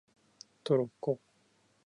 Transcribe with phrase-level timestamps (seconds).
[0.63, 1.19] トロッコ